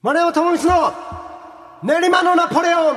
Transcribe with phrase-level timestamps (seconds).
[0.00, 0.92] 丸山智光の
[1.82, 2.96] 練馬のナポレオン。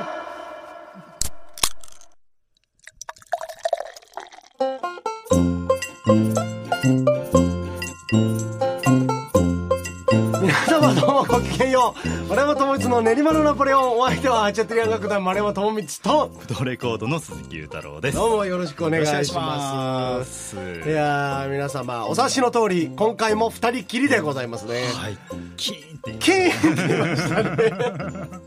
[10.40, 12.28] 皆様どうもごきげんよう。
[12.28, 13.98] 丸山智光の練馬のナポレオン。
[13.98, 16.30] お相手はアチャトリアン楽団丸山智光と。
[16.38, 18.16] フドレコードの鈴木裕太郎です。
[18.16, 20.54] どうもよろしくお願いします。
[20.54, 20.58] い
[20.88, 24.84] やー皆様お察しの通り今回も二人きりでございますね。
[24.94, 25.18] はい。
[25.56, 26.10] キーンって。
[26.10, 28.42] 言いキーンって言いましたね。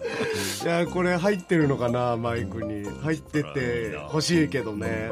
[0.63, 2.85] いやこれ入ってるのかなマイクに。
[3.03, 5.11] 入ってて欲しいけどね。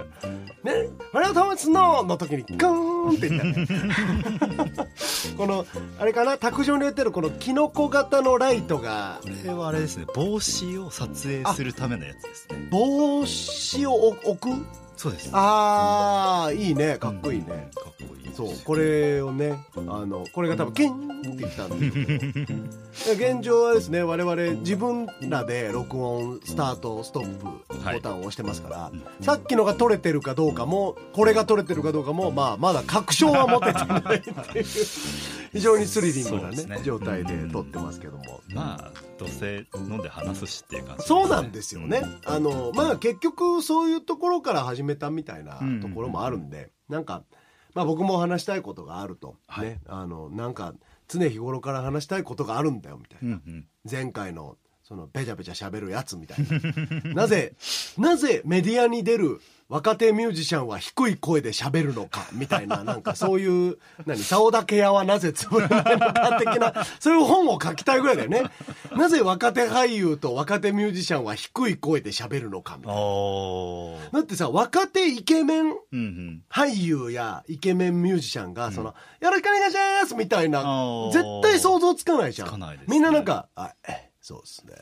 [0.64, 3.48] ね「丸山魂の」の時にガーンって言った。
[3.48, 3.68] ね
[5.38, 5.66] この
[6.00, 9.20] あれかな卓上に置いてるこのキノコ型のライトが。
[9.22, 12.68] これはあれですね、帽子を撮影するためのやつですね。
[12.72, 13.94] 帽子を
[14.26, 14.50] 置く？
[14.96, 15.30] そうです。
[15.34, 16.98] あーいいね。
[16.98, 18.23] かっこいいね、かっこいい。
[18.36, 21.92] そうこれをねあのこれが多分「ゲン!」って言ったんで
[22.94, 23.34] すよ。
[23.36, 34.66] 現状はですね我々自分らで録音スタートストップボタンを押してますから、さっきのが撮れてるかどうかもこれが撮れてるかどうかも、まあ、まだ確証は持ててないっていう
[35.54, 36.82] 非常にスリリングなねね。
[36.84, 38.42] 状態で撮ってますけども。
[38.54, 42.04] まあ、どうせ飲んで話すしっていう感じ、そうなんですよね。
[42.26, 47.24] あの、まあ結局そういうところから始めたみたいなところもあるんで、なんか、
[47.74, 49.30] まあ僕も話したいことがあると。
[49.30, 49.36] ね。
[49.48, 50.74] はいあの、なんか
[51.08, 53.36] 常日頃から話したいことがあるんだよみたいな。
[53.36, 53.68] うんうん。
[53.90, 56.38] 前回のそのべちゃべちゃ喋るやつみたい
[57.04, 57.14] な。
[57.14, 57.56] なぜ、
[57.98, 59.42] なぜメディアに出る
[59.74, 68.44] 若手ミュージシャンは低い声で喋るのかみたいな、なんかそういう、何、竿だけ屋はなぜ潰れないのか的な、そういう本を書きたいぐらいだよね。
[68.96, 73.02] なぜ若手俳優と若手ミュージシャンは低い声で喋るのかみたいな。
[74.12, 75.74] だってさ、若手イケメン。
[76.52, 80.62] 俳優やイケメンミュージシャンが、その、よろしくお願いしますみたいな
[81.12, 82.78] 絶対想像つかないじゃん。
[82.88, 84.76] みんななんか、あ、え、そうですね。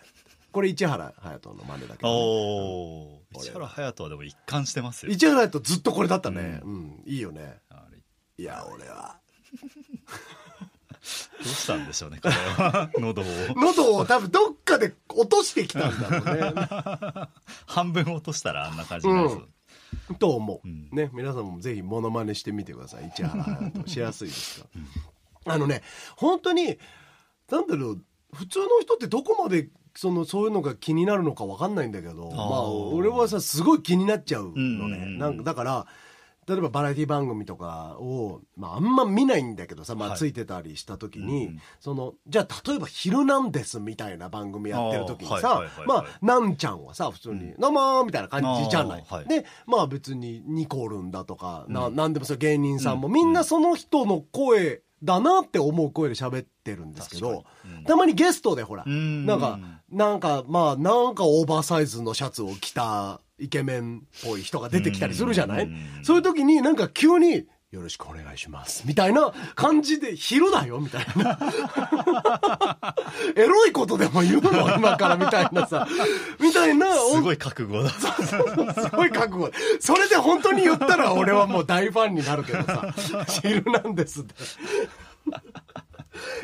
[0.52, 3.42] これ市原隼人の真似だけど、ね。
[3.42, 5.12] 市原隼人はでも一貫してますよ。
[5.12, 6.62] 市原隼人ずっとこれだったね。
[6.64, 7.60] うん、いいよね。
[8.38, 9.20] いや、俺は。
[11.44, 12.90] どうしたんでしょうね、これは。
[12.95, 13.26] 喉を。
[13.56, 17.28] 喉を多分どっかで落としてきたんだろうね。
[17.66, 19.50] 半分落としたらあんな感じになりそう。
[20.20, 24.67] と思う、んね皆さんもぜひモノマネしてみてください市原隼人しやすいですか
[25.45, 25.82] ら、あのね
[26.16, 26.78] 本当に
[27.50, 28.02] なんだろう
[28.34, 35.18] 普通の人ってどこまでそのそういうのが気になるのか分かんないんだけどまあ俺はさすごい気になっちゃうのね、うんうんうん。
[35.18, 35.88] なんかだから
[36.48, 40.18] 例えばバラエティ番組とかを、まあ、あんま見ないんだけどさ、まあ、はい。
[40.18, 41.62] ついてたりした時に、うんうん。
[41.80, 49.06] そのじゃあ例えば「ヒルナンデス」みたいな番組やってる時にさまあなんちゃんはさ普通に「どうも」みたいな感じじゃない。
[49.28, 51.96] でまあ別にニコルンだとか、なうん。
[51.96, 53.14] なんでもそう芸人さんも、うん。
[53.14, 57.44] みんなその人の声だなって思う声で喋ってるんですけど、
[57.88, 59.26] たまにゲストでほら、うん。
[59.26, 59.60] なんか
[59.92, 68.84] なんかまあなんかオーバーサイズのシャツを着たイケメンっぽい人が出てきたりするじゃない、うんそういう時になんか急によろしくお願いします。
[68.86, 71.40] みたいな感じで、昼だよみたいな。
[73.38, 74.76] エロいことでも言うの？
[74.76, 75.88] 今からみたいなさ。
[76.42, 76.94] みたいな。
[76.94, 77.90] すごい覚悟だ。
[77.90, 79.52] すごい覚悟。
[79.80, 82.94] それで本当に言ったら俺はもう大ファンになるけどさ。
[83.42, 84.36] 昼なんですって。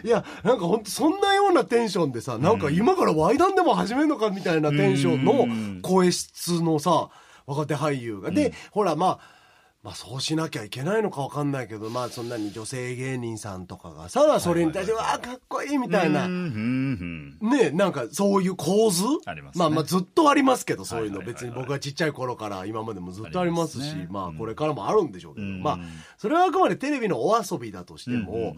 [0.04, 7.10] いや、なんか本当そんなようなテンションでさ、なんか今からワイダンでも始めるのかみたいなテンションの声質のさ、
[7.46, 8.32] 若手俳優が。
[8.32, 9.38] で、ほらまあ、
[9.84, 16.28] まあそうしなきゃいけないのかわかんないけど、まあそんなに女性芸人さんとかがさ、それに対して、わあ、かっこいいみたいな。
[16.28, 19.04] ねなんかそういう構図？
[19.26, 19.64] ありますね。
[19.64, 21.22] あまあずっとありますけど、そういうの。
[21.22, 25.64] 別に僕がちっちゃい頃から今までもずっとありますし、まあこれからもあるんでしょうけど、うん。
[25.64, 25.80] まあ
[26.18, 28.58] それはあくまでテレビのお遊びだとしても、うんうんうん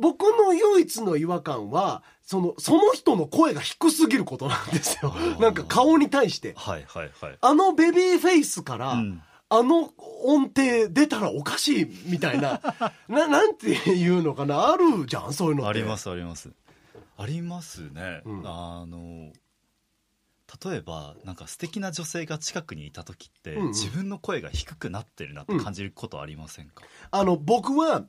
[0.00, 5.14] 僕の唯一の違和感は、その、その人の声が低すぎることなんですよ。
[5.38, 6.54] なんか顔に対して。
[6.56, 7.38] はいはいはい。
[7.40, 9.22] あのベビーフェイスから、うん。
[9.52, 12.60] あの音程出たらおかしいみたいな、
[13.08, 15.66] な、なんていうのかな、あるじゃん、そういうの。
[15.66, 16.50] ありますあります。
[17.18, 18.42] ありますね、うん。
[18.46, 19.32] あの
[20.64, 23.68] 例えばなんか素敵な女性が近くにいた時って、うんうん。
[23.70, 28.04] 自分の声が低くなってるなって感じることありませんか、あの、僕は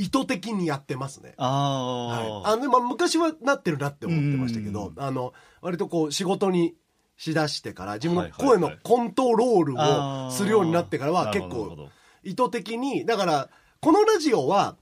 [0.00, 1.34] 意図的にやってますね。
[1.36, 6.74] ああ、はい、あの、まあ、昔はなってるなって思ってましたけど、あの、割とこう、仕事に
[7.18, 11.90] しだしてから、自分の声のコントロールをするようになってからは、結構、
[12.24, 13.50] 意図的に、だから、
[13.82, 14.76] このラジオは、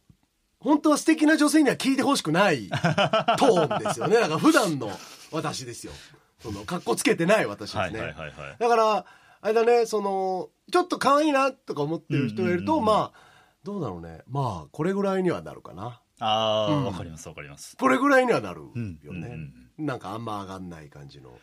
[0.61, 4.21] 本当は素敵な女性には聞いてほしくない トーンですよね。
[4.21, 4.89] だから普段の
[5.33, 5.93] 私ですよ。
[6.41, 8.15] その、格好つけてない私ですね。
[8.61, 9.05] だから、
[9.41, 13.28] あれだね、その、ちょっと可愛いなとか思ってる人がいると、まあ、
[13.65, 14.23] どうだろうね。
[14.27, 16.01] まあ、これぐらいにはなるかな。
[16.21, 16.85] ああ、うん。
[16.85, 17.77] わかりますわかります。
[17.77, 18.63] これぐらいにはなる
[19.03, 21.31] よね、うんなんかあんま上がんない感じの。
[21.31, 21.39] どれ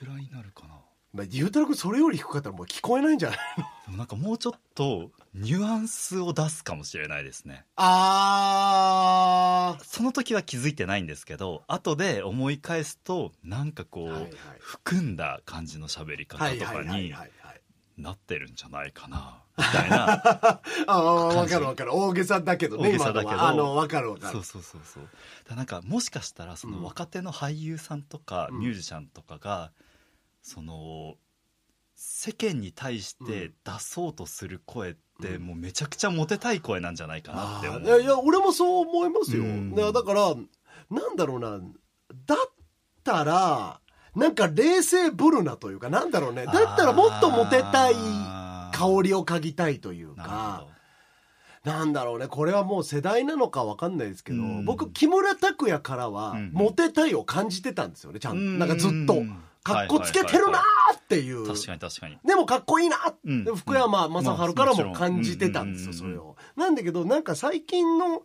[0.00, 0.74] ぐらいになるかな？
[1.12, 3.64] まあゆうたろうくんそれより低かったらもう聞こえないんじゃないの？
[3.86, 7.64] でもなんかもうちょっとニュアンスを出すかもしれないですね。
[7.76, 14.30] あその時は気づいてないんですけど後で思い返すとなんかこう、はいはい。
[14.58, 17.60] 含んだ感じの喋り方はいとかにはいはいはいはい。
[17.96, 20.22] なってるんじゃないかなみたいな。
[20.22, 21.52] ああ分感じ。
[21.54, 21.94] かる分かる。
[21.94, 23.42] 大げさだけどね大げさだけど。
[23.42, 24.32] あの分かる分かる。
[24.32, 25.08] そうそうそうそう。
[25.48, 28.58] だなんかもしかしたらその若手の俳優さんとかうん。
[28.60, 29.72] ミュージシャンとかが、
[30.42, 31.16] その
[31.94, 35.42] 世間に対して出そうとする声ってうん。
[35.42, 39.74] もうめちゃくちゃモテたい声なんじゃないかなって思う、いやいや俺もそう思いますよ、うん。
[39.74, 40.34] だから
[40.90, 41.58] なんだろうな。
[42.26, 42.38] だっ
[43.04, 43.80] たら
[44.14, 46.46] なんか冷静ぶるなというかなんだろうね。
[46.46, 47.94] だったらもっとモテたい
[48.78, 50.66] 香りを嗅ぎたいというか
[51.64, 52.28] ほなんだろうね。
[52.28, 54.64] これはもう世代なのか分かんないですけど、うん。
[54.64, 59.14] 僕木村拓哉からはうんモテたいを感じてたんですよねちゃんと、どなんかずっと。
[59.14, 60.62] うんかっこつけてるなー
[60.98, 62.18] っていう、確かに確かに。
[62.24, 63.44] でもかっこいいなうん。
[63.44, 66.36] で福山雅治からも感じてたんですよ、まあそれを。
[66.56, 68.22] なんだけど、なんか最近の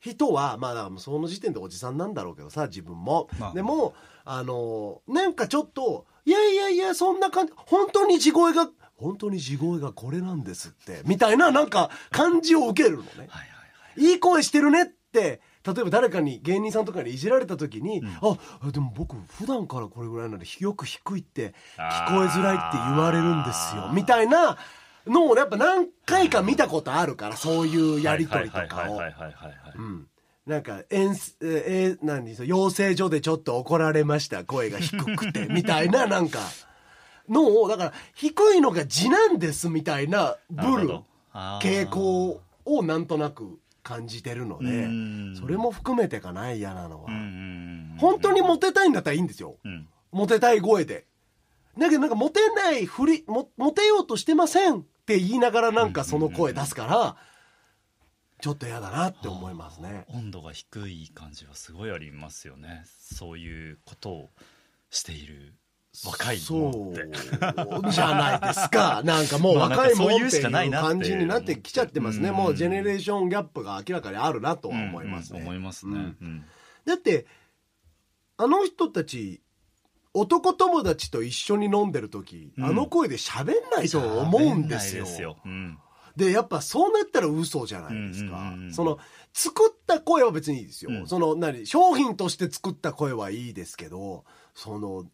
[0.00, 3.28] 人は、まあ、だからその時点でおじさんなんだろうけどさ、自分も。
[3.38, 3.54] まあ。
[3.54, 3.94] でも、
[4.24, 8.68] あの、なんかちょっと、いやいやいや、そんな感じ、本当に地声が、
[9.02, 13.08] 本当に地声がこれなんですって、みたいな、なんか感じを受けるのね。
[13.16, 13.44] はいはいは
[13.96, 14.14] いい。
[14.14, 23.90] い声してるねって、例えば誰かに芸人さんとかにいじられた時に、あでも僕普段からこれぐらいなんでよく低いって聞こえづらいって言われるんですよ。
[23.92, 24.58] みたいな
[25.06, 29.00] のをやっぱ何回か見たことあるからそういうやり取りとかを。
[30.44, 36.40] なんか、遠す、えー、何そ養成所でちょっと怒られました、声が低くて、みたいな、なんか、
[37.28, 41.00] のを、だから、低いのが字なんです、みたいな、ブル
[41.60, 47.10] 傾向をなんとなく感じてるのでうん、それも含めてかな、嫌なのは。
[47.98, 49.56] 本当にモテたいんだったらいいんですよ。
[49.64, 49.88] うん。
[50.10, 51.06] モテたい声で。
[51.78, 57.16] だけどなんかモテないふり、も、モテようとしてませんって言いながらなんかその声出すから、
[58.40, 60.04] ちょっと嫌だなって思いますね。
[60.08, 62.84] 温度が低い感じはすごいありますよね。
[62.86, 64.30] そういうことを
[64.90, 65.54] している
[66.06, 69.02] 若いそうじゃないですか。
[69.04, 72.30] なんかもう若いもんっていう感じになってきちゃってますね。
[72.30, 75.40] うんもうジェネレーションギャップが明らかにあるなとはうん思いますね。
[75.40, 76.44] うん思いますね、うんうん
[76.84, 77.26] だって、
[78.36, 79.40] あの人たち、
[80.14, 85.04] 男友達と一緒に飲んでる時、うんあの声で喋んないと思うんですよ。
[85.04, 85.78] ですようん
[86.16, 88.36] で、やっぱそうなったら嘘じゃないですか。
[88.36, 88.98] うんうんうんうんその、
[89.32, 90.90] 作った声は別にいいですよ。
[90.90, 94.24] うんその、何、商品として作った声はいいですけど、
[94.54, 95.06] その、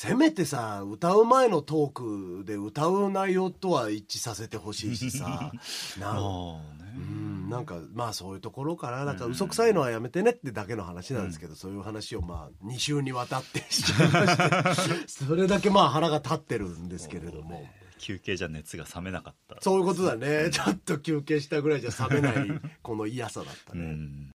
[0.00, 5.50] せめてさ、歌う前のトークで歌う内容とは一致させてほしいしさ、
[5.98, 17.68] なうん、なんかまあそういうところからなんか嘘くさいのはやめてねってだけの話なんですけど、そういう話をまあ2週にわたってしちゃいまして それだけまあ腹が立ってるんですけれども。
[17.98, 20.50] 休憩じゃ熱が冷めなかったそういうことだね。
[20.52, 23.82] ちょっと休憩したぐらいじゃ冷めない、この嫌さだったうね。
[23.82, 24.30] ん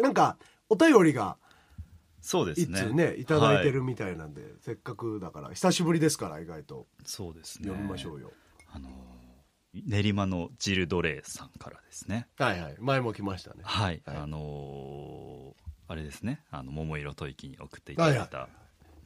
[0.00, 0.36] なんか、
[0.68, 1.36] お便りが
[2.26, 6.88] そうですね一通ね、いただいてはるみたいなんで、せっかくだから、久しぶりですから、意外と。
[7.04, 8.32] そうですね読みましょうよ。
[8.72, 8.88] あの
[9.72, 12.74] 練馬のジル・ドレイさんからですねはいはい。
[12.80, 13.60] 前も来ましたね。
[13.62, 18.48] はい、はいあのーあれですねあの桃色吐息に送っていただいた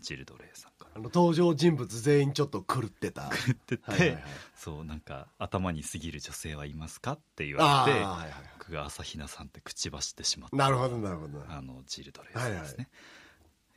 [0.01, 3.29] ジル・ドレイさんからあの、登場人物全員ちょっと狂ってた。
[3.47, 4.23] 言ってて、はいはいはい
[4.57, 8.33] そうなんか頭に過ぎる女性はいますかって言われてはいはい。
[8.59, 11.45] 僕が朝比奈さんって口走ってしまったなるほど、なるほど。
[11.49, 12.89] あのジル・ドレイさんですね、はいはい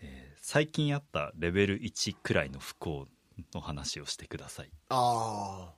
[0.04, 3.08] えー最近あったレベル1くらいの不幸
[3.56, 4.70] の話をしてください。
[4.90, 5.74] ああ。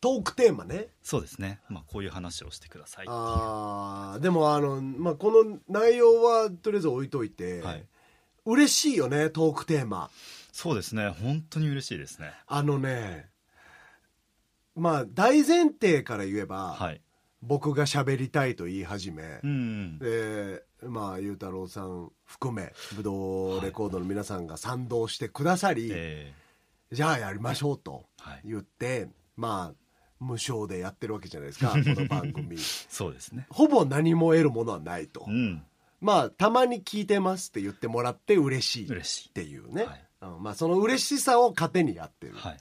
[0.00, 0.86] トークテーマね。
[1.02, 7.84] そうですね、まあ、こういう話をしてくださいああ、でもあの、まあ、この内容はとりあえず置いといて、はい。
[8.44, 10.10] 嬉しいよね、トークテーマ。
[10.52, 11.08] そうですね。
[11.08, 12.32] 本当に嬉しいですね。
[12.46, 13.30] あのね、
[14.76, 17.00] まあ、大前提から言えば、はい
[17.42, 26.32] 僕が喋りたいと言い始め、うんで、まあ、ゆうたろうさん含め、武道レコードの皆さんが賛同してくださり、え
[26.92, 28.42] じゃあやりましょうとはい。
[28.44, 29.74] 言って、まあ、
[30.20, 32.56] 無償でやってるわけじゃないですか、 この番組。
[32.56, 33.46] ーそうですね。
[33.50, 35.24] ほぼ何も得るものはないと。
[35.26, 35.64] うん。
[36.00, 39.84] まあ、たまに聞いてますって言ってもらって嬉しいっていうね。
[39.84, 40.04] はい。
[40.22, 42.34] うんまあ、その嬉しさを糧にやってる。
[42.34, 42.60] はいはい。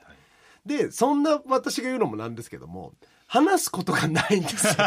[0.66, 2.94] で、そんな私が言うのもなんですけども、
[3.32, 4.74] 話すことがないんですよ。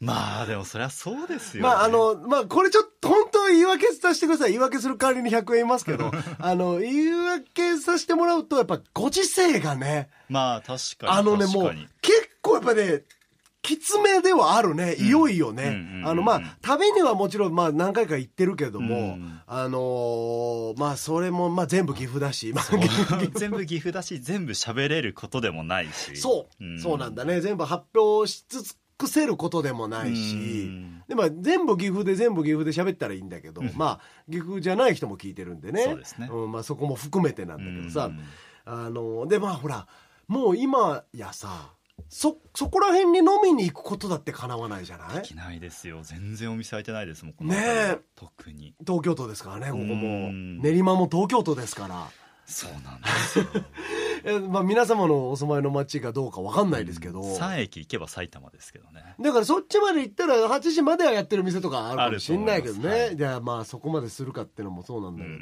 [0.00, 4.52] まあでもそりゃそうですよ、ね、まあ、あの、まあ、これちょっと本当言い訳させてください。
[4.52, 13.02] 言い訳する代わりに100円言いますけど、 あの、言い訳させてもらうと、やっぱご時世がね、まあ確かにあのね、もう結構やっぱね、
[13.62, 16.02] きつめではあるね、いよいよね。
[16.04, 22.64] あの、まあ、旅にはもちろん、まあ、何回か行ってるけども、うん、あのー、まあ、それも、まあ、全部岐阜だし、 まあ、
[23.36, 26.16] 全部岐阜だし、全部喋れることでもないし。
[26.16, 27.40] そう、うん、そうなんだね。
[27.40, 30.70] 全部発表しつつくせることでもないし、
[31.08, 34.00] でまあ、全部岐阜で全部岐阜で喋ったらいいんだけど、まあ
[34.30, 35.84] 岐阜じゃない人も聞いてるんでね。
[35.84, 36.52] そうですね、うん。
[36.52, 38.10] まあ、そこも含めてなんだけどさ、
[38.66, 39.86] あのでまあほら
[40.28, 41.72] もう今やさ
[42.08, 45.16] そそこら辺に飲みに行くことだってかなわないじゃない？
[45.16, 46.00] できないですよ。
[46.02, 47.98] 全然お店開いてないですもんねえ。
[48.16, 48.74] 特に。
[48.86, 50.30] 東京都ですからねここも。
[50.62, 52.08] 練馬も東京都ですから。
[52.46, 53.46] そうなんですよ。
[54.50, 59.14] まあ皆様のお住まいの町がどうか分かんないですけど、うん、3駅行けば埼玉ですけどね。
[59.20, 65.36] だからそっちまで行ったら8時まではやってる店とかあるかもしんないけどね、はい、じゃあまあそこまでするかっていうのもそうなんだけど、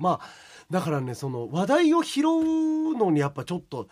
[0.00, 0.28] まあ
[0.68, 3.88] だからねその話題を拾うのにやっぱちょっと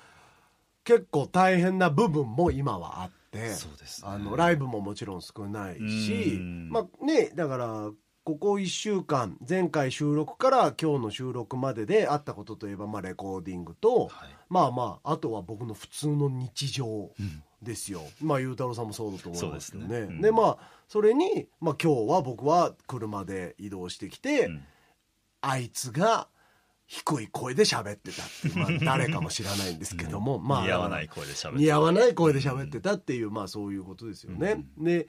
[0.86, 6.38] 結構大変な部分も今はあって、そうです、ね、あのライブももちろん少ないし、
[6.70, 7.90] まあねだから
[8.22, 14.10] ここ1週間前回収録から今日の収録までであったことといえば、まあ、レコーディングと、はい、
[14.48, 17.10] まあまああとは僕の普通の日常
[17.62, 20.00] ですよ、うん、まあ裕太郎さんもそうだと思いますけどね。
[20.00, 20.28] で、ね。
[20.28, 24.64] うん、まあそれに、まあ、今日は僕は車で移動してきて、うん、
[25.40, 26.28] あいつが
[26.86, 30.62] 低い声で喋ってたっていう、まあ、誰かも知らないんですけども、まあ。
[30.64, 34.64] 似合わない声で喋って似合わない声で喋ってたっていう、まあそういうことですよね。
[34.78, 35.08] で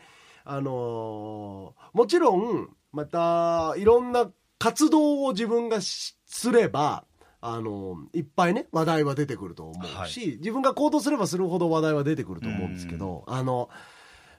[0.49, 6.15] あのー、もちろんまたいろんな活動を自分がす
[6.51, 7.03] れば
[7.41, 13.69] あのいっぱいね話題は出てくると思うし、はい、自分が行動すればするほど話題は出てくると思うんですけどあの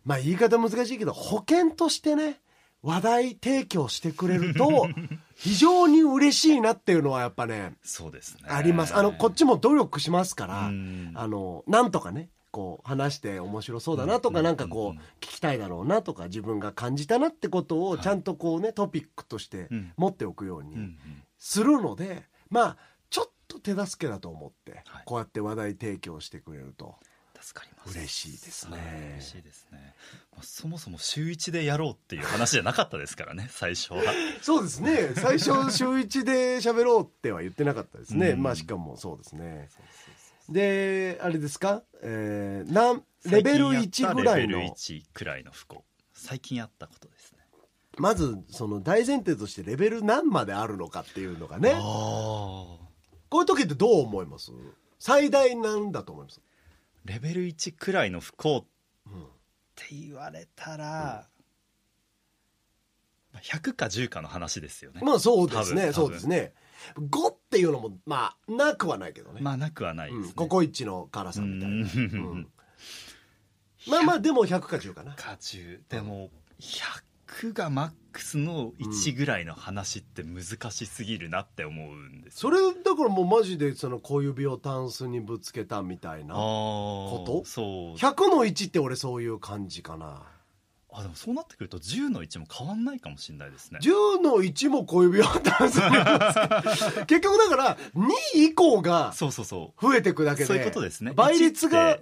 [0.04, 2.40] まあ言い方難しいけど保険としてね
[2.82, 4.88] 話題提供してくれると
[5.34, 8.42] 非常に嬉しいなっていうのはやっぱねそうですね。
[8.48, 8.96] あります。
[8.96, 20.76] あのこっちも努力しますからあのなんとかねこう話して面白そうだなとかなんかこう聞きたいだろうなとか自分が感じたなってことをちゃんとこうねトピックとして持っておくように
[21.38, 22.76] するのでまあ
[23.10, 26.96] ちょっと手助けだと思ってこうやって話題提供してくれると。
[27.48, 27.98] 助かります。
[27.98, 29.12] 嬉しいですね。
[29.16, 29.94] 嬉しいですね、
[30.32, 34.02] まあ、そもそも週一でやろうっていう話じゃなかったですからね 最初は。
[34.42, 35.12] そうですね。
[35.16, 39.68] 最初週一で喋ろうっては言ってなかったですね、まあしかもそうですね。
[40.48, 44.58] であれですか、えー、なんレベル1ぐらいの。
[44.58, 45.84] レベル1くらいの不幸。
[46.12, 47.38] 最近あったことですね。
[47.96, 51.72] まずその大前提としてレベル何まであるのかっていうのがね。
[53.30, 54.52] こういう時ってどう思います？
[54.98, 56.40] 最大なんだと思います？
[57.08, 58.64] レベル1くらいの不幸っ
[59.74, 61.26] て言われたら、
[63.32, 65.00] うん、100か10かの話ですよね。
[65.02, 65.92] まあそうですね。
[65.94, 66.52] そうですね。
[66.96, 69.40] 5っていうのもまあなくはないけどね。
[69.40, 72.48] まあなくはないですね、うん、ココイチの辛さみたいな、うん、
[73.88, 75.14] まあまあでも100か10かな。
[75.14, 77.07] か10でも100
[77.52, 87.44] がマックスの1ぐらいの話って難しすぎるなって思うんです、それだからもうマジでその小指をタンスにぶつけたみたいなこと？
[87.44, 87.98] そう。
[87.98, 90.22] 100の1って俺そういう感じかな。
[90.90, 93.78] あでもそうなってくると10の1も変わんないかもしれないですね。
[93.82, 95.82] 10の1も小指をタンスに
[97.06, 99.86] 結局だから2以降がそうそうそう。
[99.86, 101.12] 増えていくだけでそういうことですね。
[101.12, 101.98] 倍率が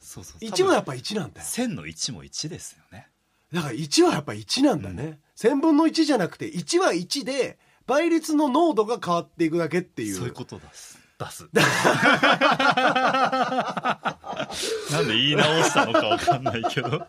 [0.00, 0.44] そうそう。
[0.44, 1.46] 1はやっぱ1なんだよ。
[1.46, 3.08] 1000の1も1ですよね
[3.52, 10.14] だから1はやっぱ1なんだね、うん、1000分の1じゃなくて1は1で倍率の濃度が変わっていくだけっていう。
[10.16, 10.98] そういうことです。
[11.18, 11.48] 出す。
[14.92, 17.06] なんで言い直したのか分かんないけど。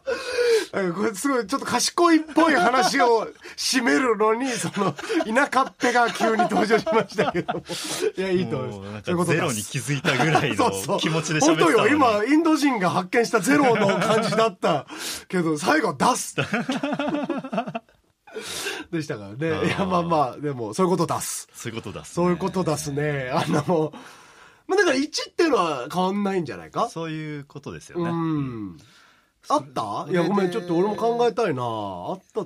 [0.94, 7.64] これすごいちょっと賢いっぽい話を締めるのにその田舎っぺが急に登場しましたけど
[8.18, 9.26] いやいいと思います。
[9.26, 11.72] ゼロに気づいたぐらいの気持ちで喋ってたのに。
[11.72, 11.88] 本当よ。
[11.88, 14.86] 今インド人が発見したゼロの感じだった
[15.28, 16.36] けど最後出す。
[18.92, 19.68] でしたからね。
[19.68, 21.48] いやまあまあでもそういうこと出す。
[21.54, 23.30] そういうこと出す、そういうこと出すね。
[23.34, 23.94] あの
[24.68, 26.90] まあだから1っていうのは変わんないんじゃないか？
[26.90, 28.10] そういうことですよね。
[28.10, 28.78] うん。
[29.48, 30.08] あった？
[30.10, 31.64] いやごめんちょっと俺も考えたいな。
[31.64, 32.46] あった。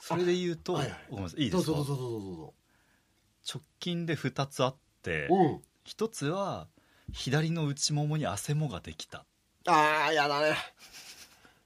[0.00, 1.72] それで言うと、はいはい、ごめんなさいいいですか？
[1.72, 2.54] どうぞどうぞどうぞ
[3.54, 6.68] 直近で2つあって、うん、1つは
[7.12, 9.26] 左の内ももに汗もができた
[9.68, 10.56] ああやだね。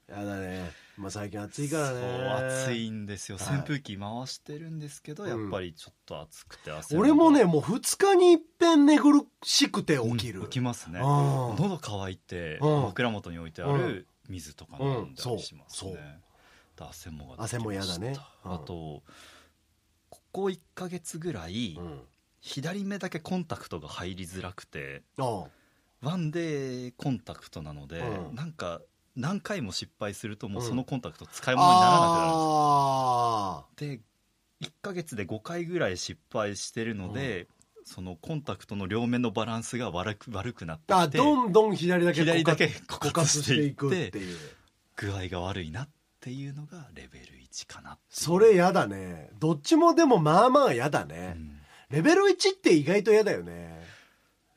[0.09, 0.71] やだね。
[0.97, 2.01] まあ最近暑いからね。
[2.01, 3.37] そう暑いんですよ。
[3.39, 10.99] 扇風機回してるんですけど、はい、やっぱりちょっと暑くて汗俺もねもう2日にいっぺん寝苦しくて起きる、うん、起きますね。
[10.99, 15.91] 喉乾いて枕元に置いてある水とか飲んだりしますね、
[16.77, 16.83] う。
[16.83, 19.01] ん、汗も汗も嫌だね、あと
[20.09, 21.79] ここ1か月ぐらい、
[22.41, 25.01] 左目だけコンタクトが入りづらくて
[26.03, 28.81] ワンデーコンタクトなので、うん、なんか
[29.15, 32.01] 何回も失敗するともうそのコンタクト使い物にならなく
[33.81, 33.87] なる。
[33.87, 34.03] んです、
[34.61, 37.47] で1か月で5回ぐらい失敗してるので、
[37.85, 44.37] そのコンタクトの両面のバランスが悪く悪くなってあどんどん左だけ左だけ枯渇していくっていう。
[44.95, 49.29] 具合が悪いなっていうのがレベル1かなそれやだね。
[49.39, 53.81] どっちもでもまあまあやだね、うん、レベル1って意外と嫌だよね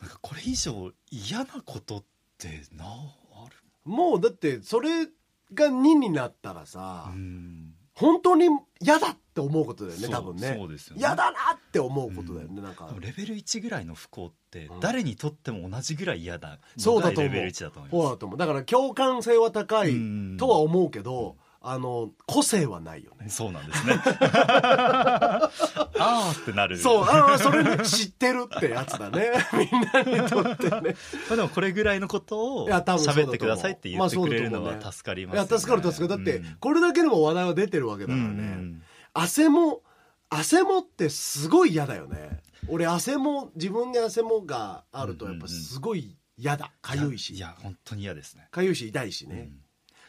[0.00, 2.04] なんかこれ以上嫌なことっ
[2.38, 3.56] てなある？
[3.84, 5.06] もうだってそれ
[5.54, 7.72] が2になったらさ、うん。
[7.94, 8.46] 本当に
[8.78, 10.54] 嫌だって思うことだよね多分ね。
[10.58, 11.00] そうですよね。
[11.00, 12.94] 嫌だなって思うことだよね、うん、なんか。
[13.00, 17.32] レベル1ぐらいの不幸って誰にとっても同じぐらい嫌だそうだと思う。
[17.32, 18.02] レベル1だと思います。
[18.02, 18.38] そうだと思う。
[18.38, 19.94] だから共感性は高い
[20.38, 23.28] とは思うけど、あの個性はないよね。
[23.28, 24.00] そうなんですね。
[24.00, 25.50] あ
[25.98, 26.78] あってなる。
[26.78, 29.32] そうああそれね知ってるってやつだね。
[29.52, 30.94] みんなにとってね。
[31.28, 36.24] まあでもこれぐらいのことを喋ってくださいって言ってくれるのは助かります、ね、いや助かる助かる。
[36.24, 38.82] だって、これだけでも話題は出てるわけだからね、うん、
[39.12, 39.82] 汗も
[40.30, 42.42] 汗もってすごい嫌だよね。
[42.68, 46.70] 俺汗も自分に汗もがあるとやっぱすごい嫌だ。
[46.80, 47.34] かゆいし。
[47.34, 48.46] いや本当に嫌ですね。
[48.52, 49.60] かゆいし痛いしね、うん、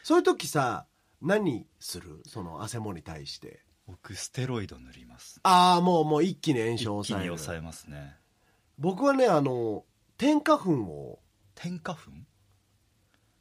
[0.04, 0.86] そういう時さ
[1.22, 2.22] 何する？
[2.26, 3.60] その汗もに対して。
[3.86, 5.40] 僕ステロイド塗ります。
[5.42, 7.32] ああもうもう一気に炎症を抑える。
[7.32, 8.16] 一気に抑えますね。
[8.78, 9.84] 僕はねあの
[10.18, 11.20] 天花粉を。
[11.54, 12.10] 天花粉？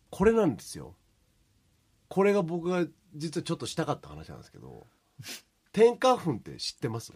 [0.10, 0.96] これなんですよ。
[2.08, 4.88] これが僕が実はちょっとしたかった話なんですけど。
[5.74, 7.14] 天花粉って知ってます？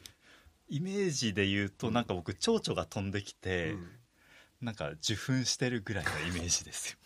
[0.68, 3.90] イメージで言うとなんか僕蝶々が飛んできて、うん、
[4.62, 6.98] なんか受粉してるぐらいのイメージですよ。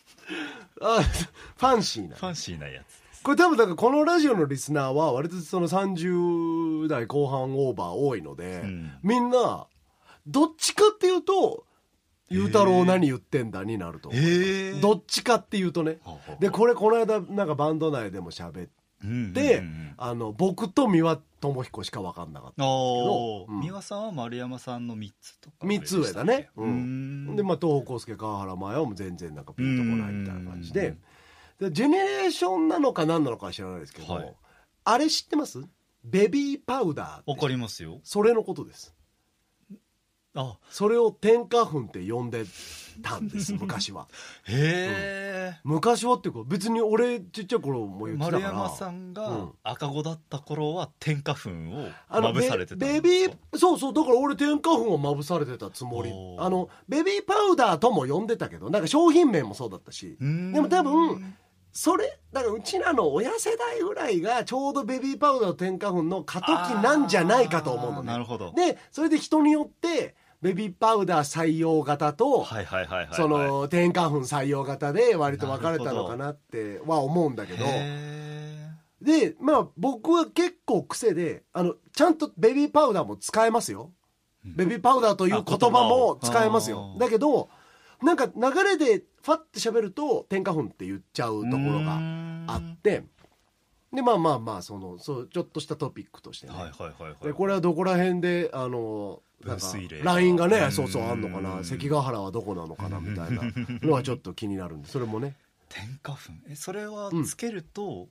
[0.82, 9.66] あファンシーなファンシーなやつこれ多分だからこのラジオのリスナーは割とその30代後半オーバー多いので、うん、みんな
[10.28, 11.64] どっちかっていうと
[12.30, 15.98] 「ゆうたろう何言ってんだ」になると思うどっちかっていうとね。
[16.38, 19.64] でこれこの間なんかバンド内でも喋って、
[19.96, 30.94] あの僕と三輪智彦しか分かんなかったんですけど、三輪さんは丸山さんの3つとか3つ上だね、うん、でまあ東北康介川原麻也はもう全然なんかピンとこないみたいな感じで。
[31.58, 34.34] でジェネレーションなのか何なのかは知らないですけど、はい、
[34.84, 35.62] あれ知ってます？
[36.04, 38.00] ベビーパウダーわかりますよ。
[38.04, 38.94] それのことです。
[40.36, 40.58] あ。
[40.68, 42.44] それを天花粉って呼んで
[43.02, 44.06] たんです 昔は。
[44.44, 48.50] へえ、うん、昔はっていうか別に俺ちっちゃい頃も言ってたから。
[48.50, 51.88] 丸山さんが赤子だった頃は天花粉を
[52.20, 56.12] まぶされてたベビーそうそうだから俺天花粉をまぶされてたつもり。
[56.38, 60.16] あのベビーパウダーとも呼んでたけどなんか商品名もそうだったし。
[60.20, 60.24] で
[60.60, 61.34] も多分
[61.76, 62.18] それ？
[62.32, 68.08] だからうちらの親世代ぐらいがちょうどベビーパウダーと天花粉の過渡期なんじゃないかと思うのね。
[68.08, 68.54] なるほど。
[68.54, 72.46] でそれで人によってベビーパウダー採用型と
[73.12, 77.64] その天花粉採用型で割と分かれたのかなっては思うんだけど。
[79.02, 83.92] でまあ僕は結構癖であのちゃんとベビーパウダーも使えますよ。
[84.44, 86.96] ベビーパウダーという言葉も使えますよ。
[86.98, 87.50] だけど
[88.02, 91.98] なんか流れでファッて喋ると天花粉って言っちゃうところが
[92.46, 93.02] あって
[93.92, 96.52] でまあまあまあそのそうちょっとしたトピックとしてね、
[97.22, 99.66] でこれはどこら辺であのなんか
[100.04, 100.46] LINE が。
[100.46, 101.64] ねそうそうあんのかな？
[101.64, 103.00] 関ヶ原はどこなのかな？
[103.00, 103.42] みたいな
[103.82, 105.34] のはちょっと気になるんでそれもね。
[105.68, 108.08] 天花粉えそれはつけると直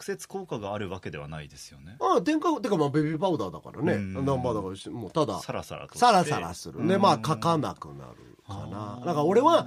[0.00, 3.98] 接効果があるわけではないですよね、ああ天花粉ってかまあベビーパウダーだからね。
[3.98, 6.86] ナンバーだからもうただサラサラとサラサラする。
[6.86, 9.02] でまあ書かなくなるかな。
[9.04, 9.66] だから俺は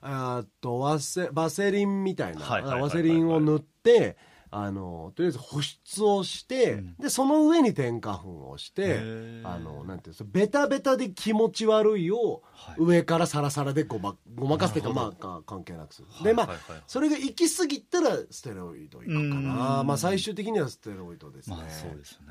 [0.00, 2.44] あとワセバセリンみたいな。
[2.44, 4.16] ワセリンを塗って
[4.50, 8.98] あのとりあえず保湿をして、うん、でその上に天花粉をして
[9.44, 12.42] あのなんていうベタベタで気持ち悪いを
[12.78, 16.48] 上からサラサラでごまごまかすっていうかまあ関係なくする、でまあ、
[16.86, 19.84] それが行き過ぎたらステロイドいくかな。
[19.84, 22.26] まあ最終的にはステロイドですね、まあ、そうですね。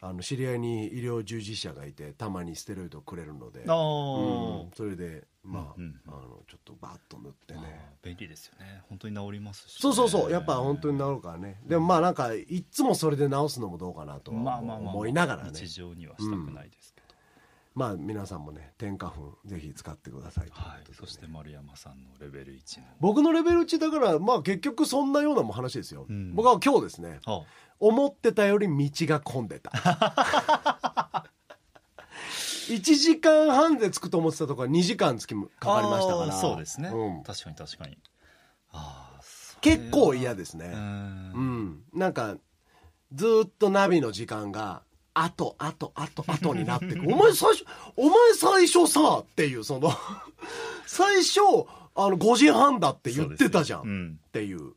[0.00, 7.60] あの知り合いに医療従事者がいてたまにステロイドをくれるので、うん、それでまあうんうん、あのちょっとバッと塗ってね。
[8.02, 8.82] 便利ですよね。
[8.88, 10.30] 本当に治りますし、ね、そうそうそう。
[10.30, 11.58] やっぱ本当に治るからね。
[11.66, 22.86] でもまあなんかいつもそれで治すのもどうかなと思いながらね、日常にはしたくないですけど、うん、まあ皆さんもね天花粉ぜひ使ってくださいい、はい、そして丸山さんのレベル1の。
[23.00, 27.42] 僕のレベル1だからまあ結局そんなようなも話ですよ、うん、僕は今日ですね、はあ、
[27.80, 29.72] 思ってたより道が混んでた
[32.68, 36.32] 1時間半で着くと思ってたところ2時間つきかかりましたから。
[36.32, 37.98] そうですね、うん、確かに確かに。
[38.72, 39.20] あ
[39.60, 40.72] 結構嫌ですね。
[40.74, 42.12] うんなん。
[42.12, 42.36] か
[43.12, 44.82] ずっとナビの時間が
[45.14, 47.00] あと、あと、あと、あとになってく。
[47.00, 47.64] お前最初、
[47.96, 49.90] お前最初さ、っていう、その
[50.86, 51.40] 最初、
[51.98, 54.18] あの、5時半だって言ってたじゃん。
[54.28, 54.72] っていう。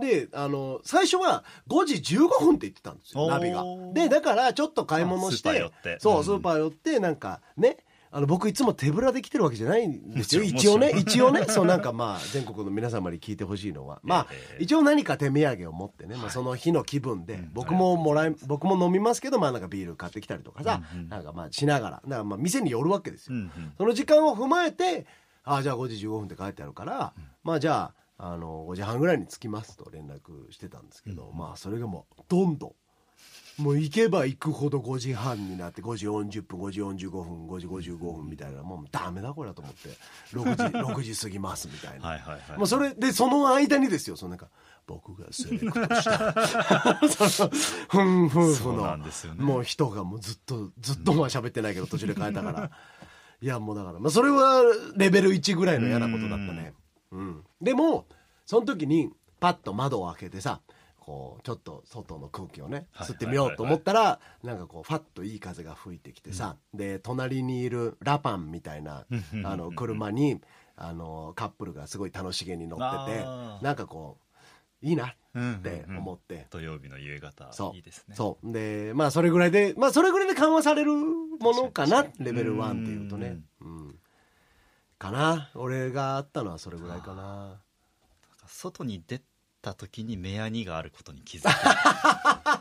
[0.00, 3.62] で、あの、最初は5時15分って言ってたんですよ、ナビが。
[3.92, 7.76] で、だからちょっと買い物して、そう、スーパー寄って、なんかね、
[8.12, 10.90] あの僕いつも手ぶらで来てるわけじゃないんですよ一応ね。
[10.96, 11.44] 一応ね。
[11.48, 14.00] そうなんかまあ全国の皆様に聞いてほしいのは。
[14.02, 14.26] まあ
[14.58, 23.38] 一応何か手土産を持ってね、まあ、その日の気分で僕ももらい僕も飲みますけどまあなんかビール買ってきたりとかさなんかまあしながらなんかまあ店に寄るわけですよ。
[23.78, 25.06] その時間を踏まえて
[25.44, 32.72] ああじゃあ5時15分って書いてあるからまあじゃああの5時半ぐらいに着きますと連絡してたんですけどまあそれがもうどんどん
[33.60, 39.88] もう行けば行くほど5時半になって5時40分5時45分5時55分みたいなもうダメだこれだと思って
[40.32, 42.08] 6時 ,6 時過ぎますみたいな。
[42.08, 44.48] はいはい、はい、もうそれでその間にですよそのなんか
[44.86, 47.08] 僕がセレクトした。
[47.28, 47.50] そ の
[47.88, 49.04] ふん夫婦の、ね、
[49.38, 52.70] もう人がもうずっとずっとまあ喋ってないけど途中で変えたから
[53.42, 54.62] いやもうだから、まあ、それは
[54.96, 56.74] レベル1ぐらいの嫌なことだったね。
[57.12, 58.06] うん、でも
[58.46, 60.60] その時にパッと窓を開けてさ
[60.98, 69.06] こうちょっと外の空気をね吸ってみようと思ったらなんかこうファッといい風が吹いてきてさ、で隣にいるラパンみたいな
[69.44, 70.40] あの車に
[70.76, 73.24] あのカップルがすごい楽しげに乗ってて
[73.64, 74.18] なんかこ
[74.82, 77.50] ういいなって思って、土曜日の夕方。
[77.74, 78.14] いいですね。
[78.16, 78.52] そう。
[78.52, 82.06] でまあそれぐらいでまあそれぐらいで緩和されるものかな？
[82.18, 83.38] レベル1っていうとね。
[83.60, 83.94] うん
[84.98, 85.50] かな？
[85.54, 87.60] 俺があったのはそれぐらいかな。
[88.46, 89.22] 外に出
[89.62, 91.46] た時に目やにがあることに気づく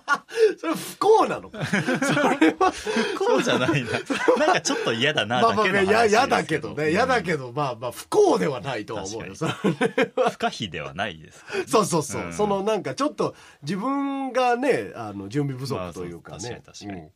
[0.58, 2.72] それ不幸なのそれは。
[2.72, 3.92] 不幸じゃないな。
[4.38, 6.92] なんかちょっと嫌だなまあまあ嫌だけどね。
[6.92, 9.36] 嫌だけどまあまあ不幸ではないとは思うよ。
[9.36, 17.10] 不可避ではないです、ね、そうそうそう、うん、そのなんかちょっと自分がねあの準備不足というかね、まあ、確かに確かに、うん、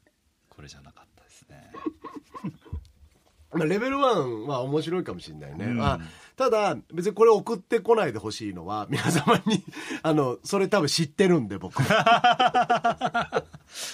[0.50, 1.72] これじゃなかったですね。
[3.56, 6.00] レベル1は面白いかもしれないね、うん、あ
[6.36, 9.64] ただ別にこれ送ってこないでほしいのは 皆様に
[10.02, 11.82] あのそれ多分知ってるんで僕。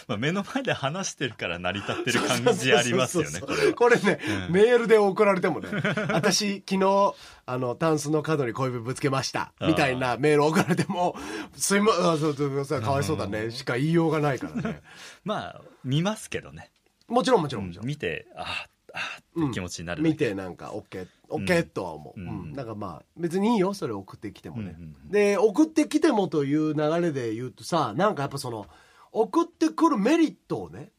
[0.07, 3.39] まあ目の前で話してるから成り立ってる感じありますよね
[3.75, 5.69] これね、うん、メールで送られてもね
[6.11, 7.13] 私昨日
[7.45, 11.15] あのタンスの角に小指ぶつけましたみたいなメール送られても
[11.55, 14.81] すいませんそうそうそうかわいそうだねしか言いようがないからね。
[15.23, 16.71] まあ見ますけどね。
[17.07, 22.53] もちろんもちろんもちろん、見てああって気持ちになる、見てなんか OK OK とは思う、うん。
[22.53, 24.75] だからまあ別にいいよそれ送ってきてもね、
[25.09, 28.67] で送ってきてもという流れで言うとさなんかやっぱその
[29.11, 30.91] 送ってくるメリットをね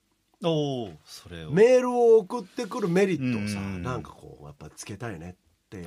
[0.43, 1.51] おそれを。
[1.51, 5.37] メールを送ってくるメリットをさ、うなんかこうやっぱつけたいね
[5.67, 5.85] って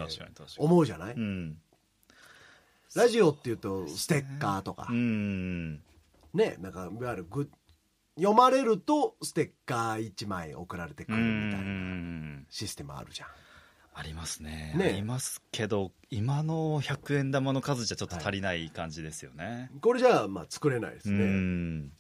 [0.58, 1.58] 思うじゃない、うん、
[2.96, 7.50] ラジオっていうとステッカーとか、ねなんかいわゆるグ
[8.16, 13.28] 読まれるとステッカー1枚送られてくるみたいなシステムあるじゃん。
[13.96, 14.74] ありますね。
[14.76, 21.24] ねありますけど今の100円玉の数じゃちょっと足りない感じですよね、はい、これじゃあまあ作れないですね。
[21.24, 21.92] うん。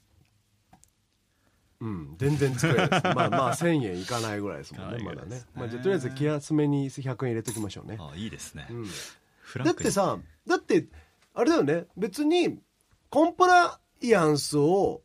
[1.81, 3.15] うん、全然作れないです。
[3.15, 5.41] まあまあ1000円いかないぐらいですもんね、 まだね。
[5.53, 7.97] まあじゃあとりあえず気休めに100円入れときましょうね。
[7.99, 8.67] あいいですね。
[8.69, 8.85] うん、
[9.65, 10.87] だってさ、だって、
[11.33, 12.59] あれだよね、別に
[13.09, 15.01] コンプライアンスを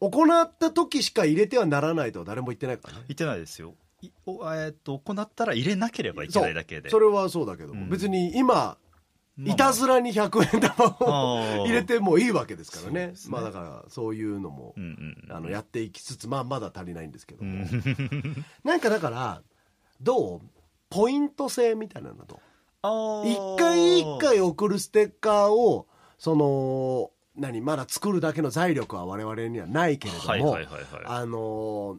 [0.00, 3.04] 行った時しか入れてはならないとは誰も言ってないからね。
[3.08, 3.74] 言ってないですよ。
[4.26, 8.78] おえー、っと行ったら入れなければいけないだけでそれはそうだけど、うん、別に今
[9.38, 19.42] いたずらに100円玉を入れてもいいわけですからね、ね、まあだからそういうのも、うんうん、あのやっていきつつまあまだ足りないんですけども、うん、なんかだから
[20.00, 20.40] どう
[20.88, 22.40] ポイント制みたいなのと
[22.82, 25.86] 一回一回送るステッカーを
[26.18, 30.58] その何まだ作るだけの財力は我々にはないけれども
[31.06, 31.98] あの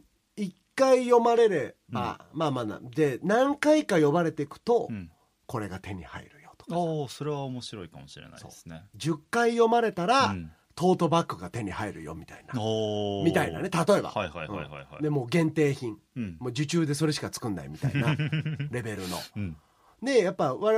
[0.81, 5.11] 回読まれれば、うん、まあまあで何回か呼ばれていくと、うん、
[5.45, 8.83] これが手に入るよとかおそれは面白いかもしれないですね。
[8.97, 12.59] 10回読まれたら、うん、トートバッグが手に入るよみたいな。
[13.23, 15.97] みたいなね例えば、はいはいはいはい、はい、でも限定品、
[16.39, 18.15] もう受注でそれしか作んないみたいな
[18.71, 19.17] レベルの、
[20.01, 20.75] でやっぱ我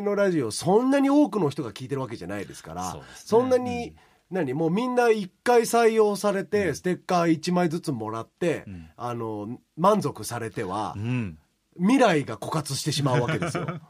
[0.00, 3.94] 々のラジオそんなに多くの人が聞いてるわけじゃないですからそ、ね,、そんなに、
[4.30, 11.38] 何もうみんな1回採用されて、ステッカー1枚ずつもらって、うん、あの満足されては、うん、
[11.78, 13.66] 未来が枯渇してしまうわけですよ。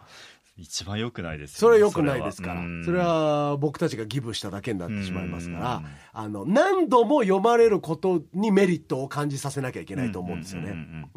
[0.58, 2.62] 一番良くないです、ね、それは良くないですから。
[2.84, 3.58] それは。
[3.58, 5.82] 僕たちがギブしただけになってしまいますから
[6.14, 11.08] あの何度も読まれることにメリットを感じさせなきゃいけないと思うんですよね。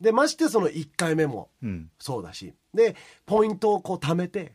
[0.00, 1.48] でましてその1回目も
[1.98, 4.52] そうだし、でポイントをこう貯めて、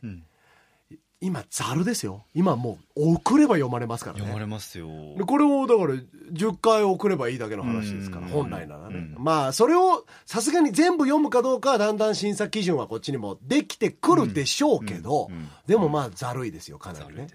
[1.20, 2.24] 今ざるですよ。
[2.34, 4.20] 今もう送れば読まれますからね。
[4.20, 4.88] 読まれますよ。
[5.26, 9.14] これをだから10回送ればいいだけの話ですから本来ならね。
[9.16, 15.30] まあそれをさすがに全部読むかどうかはだんだん審査基準はこっちにもできてくるでしょうけど
[15.66, 17.26] でもまあざるいですよかなりね。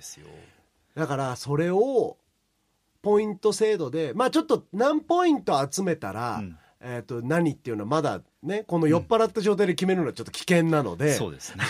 [0.93, 2.17] だからそれを
[3.01, 11.63] ポイント制度でまあちょっと何ポイント集めたら、うんえー、と何っていうのはまだねこの酔っ払った状態で決めるのはちょっと危険なので、そうですね。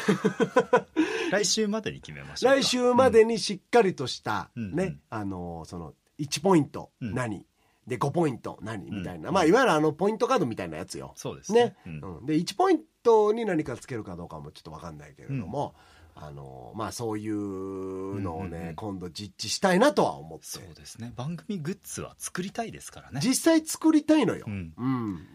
[1.31, 7.45] 来週までに決めましょう来週までにしっかりとした、うん、ね、あのその1ポイント何、うん、
[7.89, 8.57] で5ポイント。
[8.61, 8.89] 何？
[8.89, 11.11] みたいな、まあいわゆるあのポイントカードみたいなやつよ。
[11.17, 11.75] そうですね。
[11.85, 12.25] ね、うん。
[12.25, 15.75] で1ポイントに何かつけるかどうかもちょっと分かんないけれども、
[16.15, 20.45] あのまあそういうのをね、うんうん今度実地したいなとは思って。
[20.45, 21.11] そうですね。
[21.15, 23.19] 番組グッズは作りたいですからね。
[23.23, 25.27] 実際作りたいのよ、うん、うん、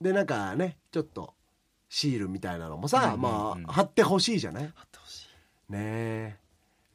[0.00, 1.34] でなんかねちょっと
[1.88, 4.64] シールみたいなのもさ、うんうんうん、まあ貼ってほしいじゃない？
[4.74, 5.72] 貼ってほしい。
[5.72, 6.36] ねえ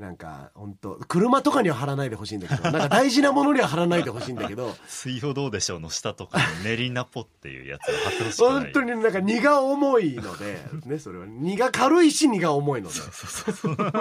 [0.01, 4.75] なんか本当車とかには貼らないでほしいんだけど なんか大事なものには貼らないでほしいんだけど。
[4.89, 8.41] 水曜どうでしょうの下とかに 練りナポっていうやつを貼ってほしい。
[8.41, 12.95] 本当になんか荷が重いのでねそれは荷が軽いし荷が重いので。
[12.95, 13.91] そうそうそうそう。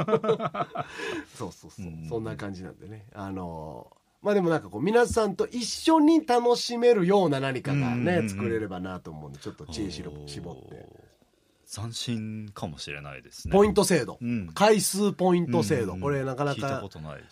[1.36, 1.70] そうそう
[2.08, 2.24] そん。
[2.24, 3.04] な感じなんでね。
[3.12, 3.86] あの
[4.22, 10.14] まあでもなんかこう皆さんと一緒に楽しめるような何かがね作れればなと思うんでちょっと知恵絞っ
[10.68, 11.10] て
[11.70, 13.52] 斬新かもしれないですね。
[13.52, 16.83] ポイント制度、うん、回数ポイント制度、うん、これなかなか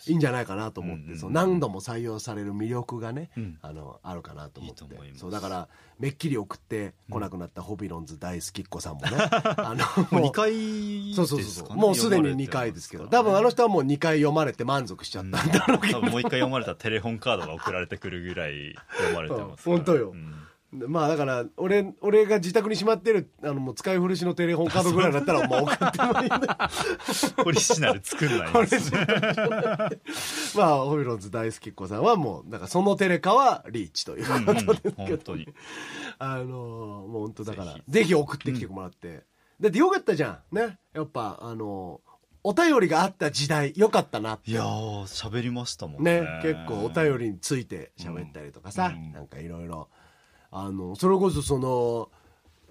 [0.06, 1.26] いいんじゃないかなと思って、うん。
[1.26, 1.30] う。
[1.30, 4.84] ん、何度も採用される魅力がね、うん、あのあるかなと思って。
[5.16, 9.84] そうだからめっきり送ってこなくなったホビロンズ大好きっ子さんもね、あの
[10.20, 20.14] もう2回、そうそうそうもうすでに2回ですけど多分あの人はもう2回読まれて満足しちゃったんだろうけど、もう1回読まれたテレホンカードが送られてくるぐらい読まれてます本当よ、
[20.70, 26.70] まあだから俺俺が自宅にしまってるあのもう使い古しのテレホンカードぐらいだったらもう送ってもいいんだ
[27.46, 28.92] オリジナル作んないです。
[28.92, 29.06] ね
[30.56, 35.48] まあホイロンズ大好きっ子さんはもうなんかそのテレカはリーチということですけど、うんうん、本当に。
[36.18, 39.22] あのもう本当だからぜひ送ってきてもらって、うん、
[39.60, 40.54] だってよかったじゃん。
[40.54, 40.78] ね。
[40.92, 42.02] やっぱあの
[42.44, 46.20] お便りがあった時代よかったないや喋りましたもんね。
[46.20, 46.40] ね。
[46.42, 49.88] 結構お便りについて喋ったりとかさ、うん、なんかいろいろ
[50.50, 52.10] あのそれこそその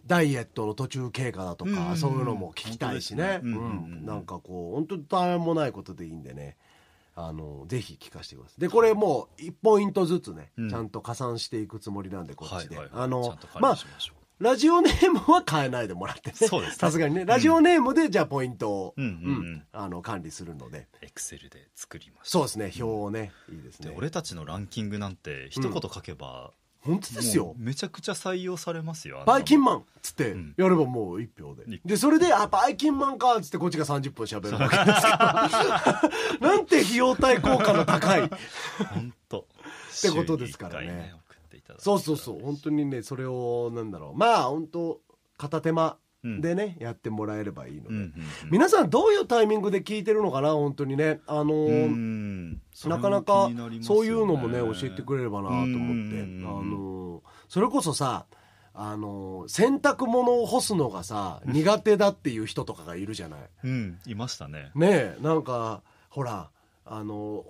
[0.06, 3.58] ダイエットの途中経過だとか、うんうん、そういうのも聞きたいしね、うん、う
[4.04, 6.58] ん、なんかこう本当に誰もないことでいいんでね。
[7.20, 8.62] あのぜひ聞かせてください。
[8.62, 13.78] でこれもう1ポイントずつね、うん、ちゃんと加算していくつもりなんでこっちで、はいはいはい、あのまあ
[14.40, 16.36] ラジオネームは変えないでもらってね。
[16.78, 17.26] さすがにね。
[17.26, 20.88] ラジオネームでじゃあポイントを、うんうん、あの管理するので。
[21.02, 22.66] エクセルで作りましたそうですね。
[22.66, 23.92] 表をね、いいですね。
[23.98, 26.52] 俺たちのランキングなんて一言書けば、
[26.88, 27.54] 本当ですよ。
[27.58, 35.50] めちゃくちゃ採用されますよバイキンマンっつってやればもう1票で、うん、でそれであバイキンマンかっつってこっちが30分しゃべるわけですか
[36.42, 38.30] ら なんて費用対効果の高い。
[38.94, 39.40] 本当。
[39.40, 39.44] っ
[40.02, 41.14] てことですからね、ね、
[41.80, 42.40] そうそうそう。
[42.42, 44.18] 本当にねそれをなんだろう。
[44.18, 45.02] まあ本当
[45.38, 48.14] 片手間でね、うん、やってもらえればいいので、うんうんうん、
[48.52, 51.20] 皆さんどういうタイミングで聞いてるのかな本当にね。
[51.28, 51.88] あのー、
[52.86, 53.50] なかなか
[53.82, 55.68] そういうのもね教えてくれればなと思っ
[56.12, 58.26] て、あのー、それこそさ
[58.74, 64.72] あのー、洗濯物を干すのがさ苦手だっていう人とかがいるじゃない、うん、いましたね。
[64.76, 66.52] ねなんかほら
[66.86, 67.46] あの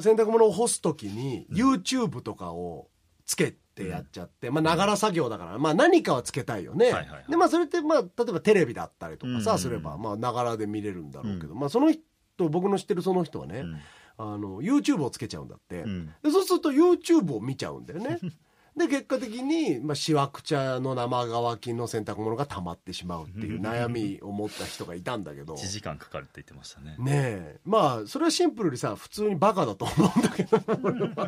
[0.00, 2.88] 洗濯物を干す時に YouTube とかを
[3.24, 6.86] つけってやっちゃって、まあ、ながら作業だから、まあ、何かはつけたいよね。
[6.86, 12.02] はいはいはい、で、まあ、それって、まあ、例えばテレビだったりとかさ、すれば、まあ、ながらで見れるんだろうけど、うん、まあ、その人、
[12.50, 13.80] 僕の知ってるその人はね、うん、
[14.16, 15.82] あの、YouTube をつけちゃうんだって。
[15.82, 18.18] うん、でそうすると YouTube を見ちゃうんだよね。
[18.76, 25.54] で結果的に、まあ、しわくちゃの生乾きの洗濯物が溜まってしまうっていう 悩みを持った人がいたんだけど。
[25.54, 26.96] 1時間かかるって言ってましたね。
[26.98, 27.60] ねえ。
[27.64, 30.58] まあそれはシンプルにさ普通にバカだと思うんだけど。
[31.16, 31.24] ま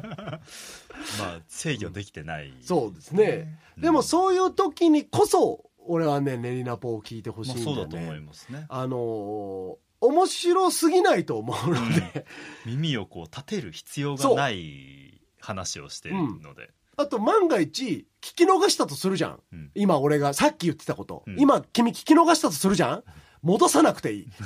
[1.20, 2.54] あ制御できてない。
[2.62, 8.64] そうですね、うん、でもそういう時にこそ俺はね練りナポを聞いてほしいんだよね、まあ、そうだと思いますね。
[8.70, 12.26] あのー面白すぎないと思うので、
[12.66, 23.04] うん、耳をこう立てる必要がない話をしているので、あと万が一聞き逃したとするじゃん、うん、今俺がさっき言ってたこと、うん、今君聞き逃したとするじゃん。
[23.42, 24.28] 戻さなくていい。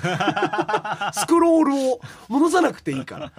[1.13, 3.33] スクロールを戻さなくていいから。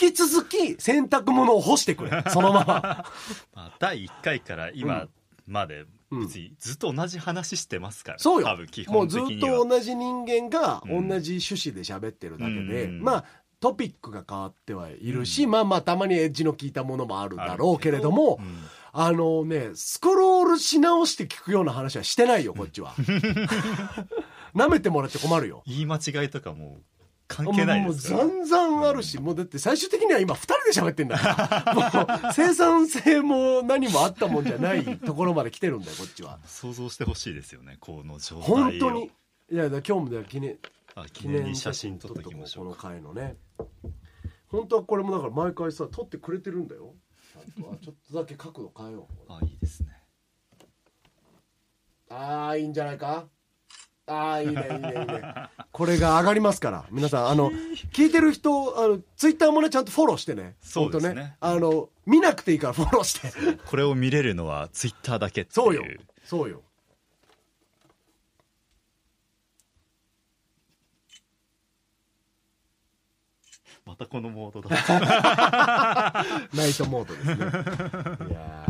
[0.00, 2.22] 引き続き洗濯物を干してくれ。
[2.28, 2.64] そのまま。
[3.54, 5.08] まあ第1回から今
[5.46, 8.56] まで別にずっと同じ話してますから、そうよ。
[8.88, 13.24] もうずっと同じ人間が同じ趣旨で喋ってるだけで、うん、まあ
[13.60, 22.94] トピックが変わってはいるし、うん、まあまあたまにエッジの効いたものもあるだろうけれども、うん、あのねスクロールし直して聞くような話はしてないよこっちは。
[24.54, 25.62] なめてもらって困るよ。
[25.66, 26.78] 言い間違いとかも
[27.28, 39.10] 関係ないもうざんざんあるし、もうだって最終的には今2人で喋ってんだからもう生産性も何もあったもんじゃないところまで来てるんだよこっちは想像してほしいですよねこの状態本当に
[39.50, 40.58] いや今日もだ記念
[41.12, 43.36] 記念に写真撮っときましょうこの回のね
[44.48, 46.94] 本当はこれもだから毎回さ撮ってくれてるんだよ
[47.82, 49.88] ちょっとだけ角度変えようあいいですね
[52.10, 53.28] ああいいんじゃないか
[54.08, 55.22] ああいいねいいねいいね。
[55.70, 56.84] これが上がりますから。
[56.90, 57.50] 皆さんあの
[57.92, 60.56] 聞いてる人あのツイッターもねちゃんとフォローしてね。
[60.60, 61.14] そうですね。
[61.14, 61.36] ね。
[61.40, 63.58] あの見なくていいから フォローして。
[63.66, 65.52] これを見れるのはツイッターだけっていう。
[65.54, 65.84] そうよ。
[66.24, 66.62] そうよ。
[73.88, 76.24] またこのモードだ。
[76.52, 78.28] ナイトモードですね。
[78.28, 78.66] いや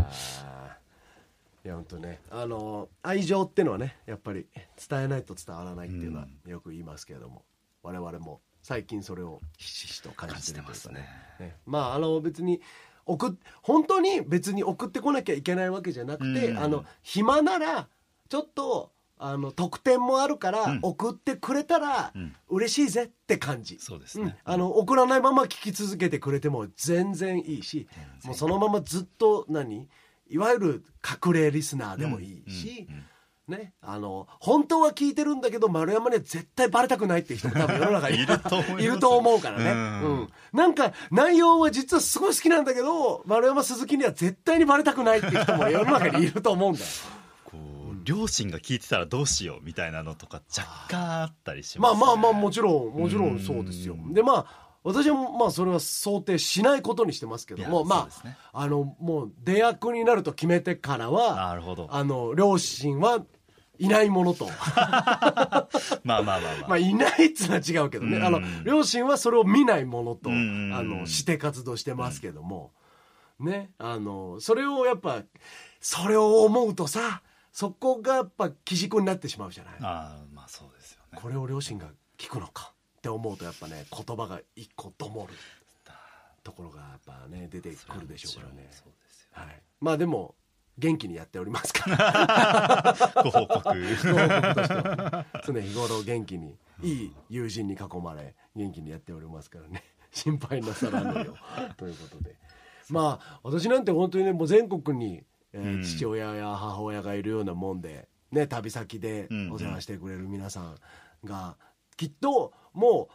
[1.68, 2.18] いや本当ね。
[2.30, 4.46] あの愛情っていうのはねやっぱり
[4.88, 7.44] 伝えないと伝わらないっていうのはよく言いますけれども、
[7.84, 11.06] うん、我々も最近それをひしひしと感じてるというかね。
[11.38, 11.56] ね。
[11.66, 12.62] まああの別に
[13.04, 17.86] 送本当に別に送ってこなきゃいけないわけじゃなくて、うん、あの暇なら
[18.30, 22.14] ちょっとあの特典もあるから送ってくれたら
[22.48, 27.88] 嬉しいぜって感じ、そうですね、あの送らないまま聞き続けてくれても全然いいし
[28.24, 29.88] もうそのままずっと何？
[30.28, 30.84] いわゆる
[31.24, 32.88] 隠れリスナーでもいいし、
[33.48, 46.86] ね、あの本当は聞いてるんだけど丸山には絶対バレたくないっていう人も多分世の中にいるといると思うからね、うん、うん、なんか内容は実はすごい好きなんだけど丸山鈴木には絶対にバレたくないっていう人も世の中にいると思うんだよ。
[48.04, 53.96] 両親が聞いてたらどうしようみたいなのとか若干あったりします、ね、まあまあまあもちろんもちろんそうですよ。
[54.12, 61.88] でまあ私はまあそれは想定しないことにしてますけどもまあ、ね、あのもう出役になると決めてからはなるほど。
[61.90, 63.22] あの両親は
[63.78, 64.48] いないものと。
[64.66, 64.96] ま
[65.68, 65.68] あ
[66.04, 66.68] まあまあまあ。
[66.68, 68.20] まあいないっつうのは違うけどね。
[68.20, 72.72] あの両親はそれを見ないものとあのして活動してますけども。
[73.38, 73.70] ね。
[73.78, 75.22] あのそれをやっぱ
[75.80, 77.22] それを思うとさ
[77.52, 79.74] そこがやっぱ基軸になってしまうじゃない。
[79.80, 81.18] ああまあそうですよね。
[81.20, 85.34] これを両親が聞くのかって思うとやっぱね言葉が一個どもる。
[86.44, 88.70] ところがやっぱね出てくるでしょうからね。
[89.32, 90.34] はい、まあでも
[90.78, 92.96] 元気にやっておりますから。
[93.22, 93.62] ご報告。
[95.44, 99.84] 常日頃元気にいい友人に囲まれ元気にやっておりますからね。
[100.10, 101.36] 心配なさらぬよ
[101.76, 102.36] ということで。
[102.88, 110.76] まあ私なんて本当にねもう全国にえー、父親や母親がいるようなもんで、ね、旅先でお世話してくれる皆さん
[111.24, 111.56] が、
[111.98, 113.10] きっとも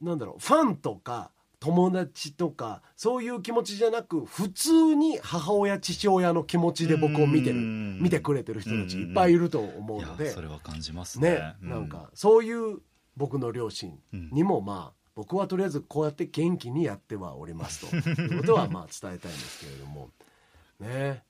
[0.00, 10.30] うなんだろうファンとか友達とかそういう気持ちじゃなく普通に母親父親の気持ちで僕を見てる見てくれてる人たちいっぱいいると思うので。
[10.30, 11.30] それは感じますね。
[11.30, 12.78] ね、なんかそういう
[13.16, 20.10] 僕の両親にもまあ僕はとりあえずこうやって元気にやってはおりますということはまあ伝えたいんですけれども。
[20.80, 21.22] ね。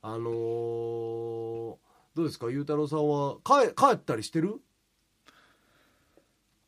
[0.00, 1.76] あのー、
[2.14, 2.50] どうですか？
[2.50, 4.60] 裕太郎さんは帰帰ったりしてる？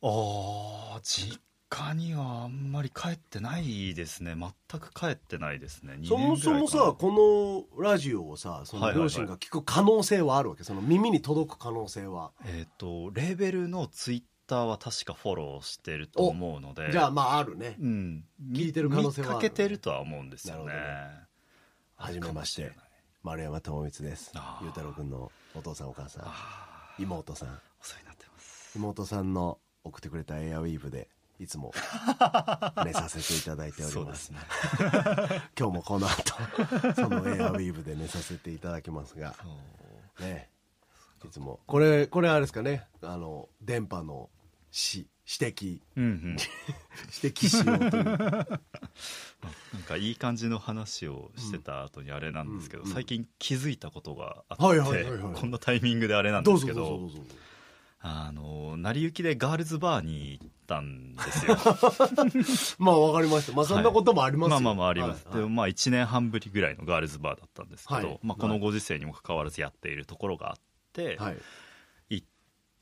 [0.06, 1.40] ああ実
[1.70, 4.36] 家にはあんまり帰ってないですね。
[4.36, 5.98] 全く帰ってないですね。
[6.04, 12.32] そもそもさこのラジオをさその両親が聞く可能性はあるわけ、その耳に届く可能性は。
[12.44, 16.92] えっ、ー、とレーベルのツイッターは確かフォローしてると思うので。
[16.92, 17.76] じゃあまああるね。
[17.80, 18.24] うん。
[18.52, 20.74] 聞いてる可能性はある、ね、見かけてるとは思うんですよね。
[21.96, 22.72] はじめまして。
[23.22, 24.32] 丸山智光です。
[24.60, 27.02] 裕太郎君のお父さんお母さん。
[27.02, 27.48] 妹さん。
[27.48, 28.76] お世話になってます。
[28.76, 31.72] 妹さんの送ってくれたエアウィーヴでいつも
[32.84, 34.30] 寝させていただいております。
[34.30, 34.38] ね。
[35.58, 36.34] 今日もこの後
[36.94, 39.34] そのエアウィーヴで寝させていただきますが。
[40.20, 40.48] ね。
[41.24, 41.60] いつも。
[41.66, 42.86] これこれあれですかね。
[43.02, 44.30] あの電波の
[44.70, 46.36] し指摘、うんうん、
[47.22, 48.04] 指摘しようという。
[48.04, 57.10] なんかいい感じの話をしてた後にあれなんですけど、うん、最近気づいたことがあって、こんなタイミングであれなんですけど
[58.06, 61.56] あの成り行きでガールズバーに行ったんですよ。
[62.78, 63.56] まあわかりました。
[63.56, 70.56] まあそんなこともありますはい、まあまあまああります、はい、でまあ1年半ぶりぐらいのガールズバーだったんですけど、はい、まあ、このご時世にもかかわらずやっているところがあっ
[70.92, 71.18] て、
[72.10, 72.26] 行っ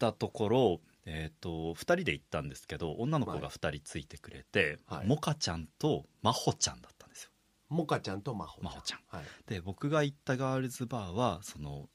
[0.01, 7.31] たところえーと、2人で行ったんですけど女の子が2人ついてくれて、はい、モカちゃんとマホちゃんだったんですよ。
[7.69, 8.83] モカちゃんとマホちゃん。
[8.83, 11.89] ちゃん、はい、で僕が行ったガールズバーはその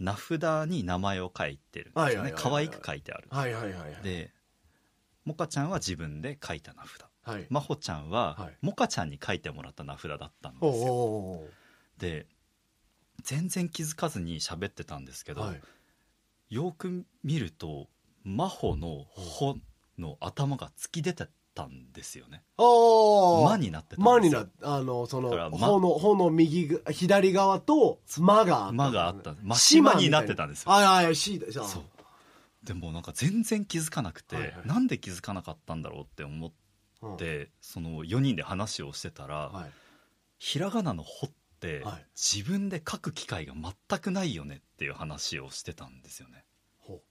[0.00, 2.32] 名札に名前を書いてるんですよね。
[2.34, 4.32] 可愛く書いてある、はいはいはいはい、で
[5.24, 11.42] モカちゃんは自分で書いた名札、はい、マホちゃんは、はい、モカちゃんに書いてもらった名札だったんですよ。
[11.98, 12.26] で
[13.22, 15.60] 全然気づかずに喋ってたんですけど、はい。
[16.48, 17.88] よく見ると
[18.24, 19.56] 真帆の「ほ」
[19.98, 21.28] の頭が突き出て
[21.62, 22.42] たんですよね。
[22.58, 30.72] 魔になってた魔になあのその穂の穂の右左側と魔が魔があった真島になってたんですよ。
[30.72, 31.84] ああいやそう。
[32.62, 39.70] でもなんか全然気づかなくて、はいはい、なんで気づかなかったんだろうって思って、うん、その4人で話をしてたら、はい、
[40.38, 46.44] ひらがなの「ほ」って、はい、自分で書く機会が全くないよねっていう話をしてたんですよね。
[46.78, 47.02] ほう。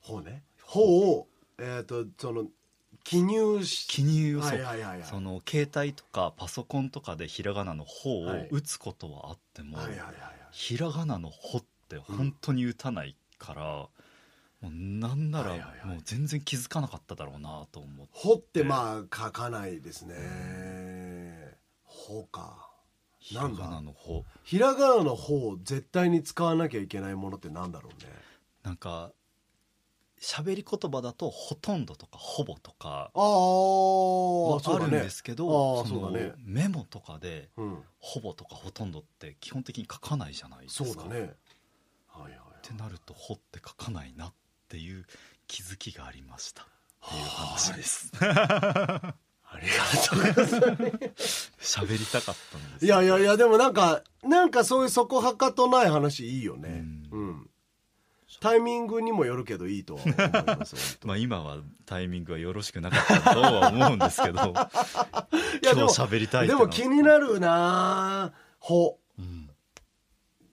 [0.00, 0.44] ほうね。
[0.62, 1.28] ほを、
[1.58, 2.46] えっ、ー、とその
[3.04, 9.78] 記入し記入を、はいはいはい、その携帯とかパソコンとかでひらがなの「ほ」を打つことはあっても、
[10.52, 13.88] ひらがなの「ほ」って本当に打たないから、
[14.62, 22.68] うん、もうなんならもう全然気づかなかっただろうなと思って「ほ」ってまあ書かないですね「ほ」か。
[23.22, 28.10] ひらがなの「ほ」ひらがなの「ほ」を絶対に使わなきゃいけないものってなんだろうね。
[28.62, 29.12] なんか
[30.20, 36.12] 喋り言葉だとほとんどとかほぼとかはあるんですけど、その
[36.44, 37.48] メモとかで、
[37.98, 40.90] ほぼとかほとんどって基本的に書かないじゃないですか。
[40.90, 41.32] そうだね。
[42.08, 44.32] はいはい、ってなるとほって書かないなっ
[44.68, 45.06] ていう
[45.46, 46.66] 気づきがありましたっ
[47.08, 48.12] ていう話です。
[49.52, 50.72] ありがとうござい
[51.12, 51.52] ます。
[51.80, 52.84] 喋りたかったんです。
[52.84, 56.84] いやいやいや、でもなんか、なんかそういうそこはかとない話いいよね。
[57.10, 57.49] うん、うん
[58.40, 60.16] タイミングにもよるけどいいとは思い
[60.58, 69.50] ます まあ今はタイミングはよろしくなかったとは思うんですけど 今日喋りたいでも気になるなほ、うん、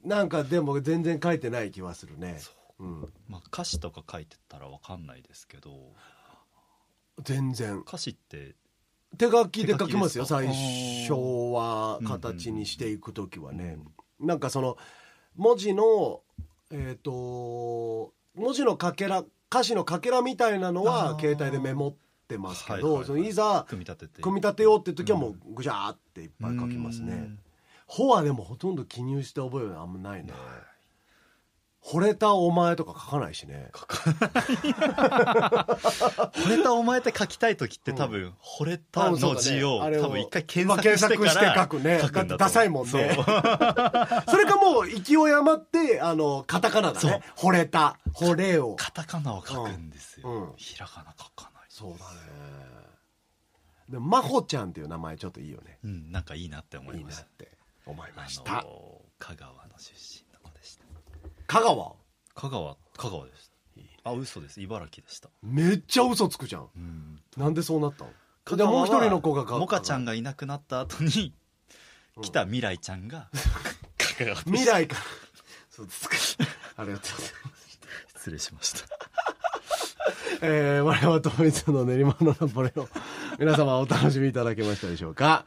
[0.03, 2.39] なんかでも全然書いてない気はするね。
[2.79, 5.93] う、うん、まあ歌詞とか書いてたら分かんないですけど。
[7.23, 7.79] 全然。
[7.79, 8.55] 歌詞って
[9.17, 11.13] 手書きで書きますよ最初
[11.53, 13.77] は形にしていく時はね、
[14.19, 14.77] うん、なんかその
[15.35, 16.21] 文字の
[16.71, 21.93] えっ、ー、と文字のかけら歌詞のかけらみたいなのは携帯でメモっ
[22.27, 24.21] てますけど、はいはいはい、そのいざ組み立てて。
[24.21, 27.31] 組み立てようって時はもうぐしゃーっていっぱい書きますね。
[27.87, 30.33] ほはでもほとんど記入して覚えるのあんまないね。
[31.89, 33.69] 惚れたお前とか書かないしね。
[33.73, 34.43] 書かない。
[36.33, 41.99] 惚れたお前って書きたい時って多分、うん、惚れたの字を、多分一回検索してから、書くね。
[42.01, 42.91] 書くんだダサいもんね。
[42.91, 47.21] それかもう勢い余って、あの、カタカナだね。
[47.37, 47.97] 惚れた。
[48.13, 48.75] 惚れを。
[48.75, 50.29] カタカナを書くんですよ。
[50.29, 51.63] うん、ひらがな書かない。
[51.69, 52.03] そうだね。
[53.87, 55.79] でも、まほちゃんっていう名前ちょっといいよね。
[55.85, 57.21] うん、なんかいいなって思いました。
[57.21, 58.65] いいなって思いました。
[59.19, 60.26] 香川の出身。
[61.47, 61.95] 香川？
[62.35, 63.51] 香川香川です。
[64.03, 64.61] あ嘘です。
[64.61, 65.29] 茨城でした。
[65.41, 71.33] めっちゃ嘘つくじゃん、うん、なんでそうなったのでもう一人の子がモカちゃんがいなくなった後に
[72.21, 73.29] 来た未来ちゃんが、
[74.17, 74.97] 香川未来か。
[75.69, 76.15] そうですか。
[76.77, 77.79] ありがとうございます
[78.17, 78.79] 失礼しました。
[80.41, 82.87] えー、我々といつの練馬のナポレを
[83.39, 85.45] 皆様お楽しみいただけましたでしょうか？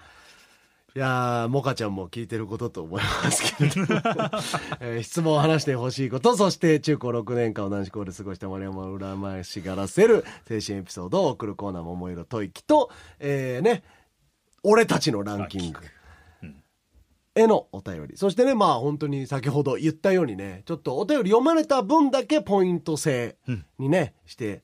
[0.96, 3.86] いやー、モカちゃんも聞いてることと思いますけれども、
[4.80, 13.84] えー、質問を話してほしいこと、そして中高6年間を男子校で過ごした丸山を羨ましがらせる青春エピソードを送るコーナー桃色吐息と、えー、ね、
[14.64, 15.80] 俺たちのランキング。
[17.36, 18.16] へのお便り。
[18.16, 23.36] そしてね、まあ本当に先ほど言ったようにね、ちょっとお便り読まれた分だけポイント制
[23.78, 24.62] にね、して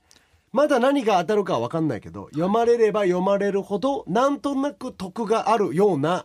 [0.57, 6.25] まだ何が当たるかは分かんないけど、読まれれば読まれるほど、なんとなく得があるような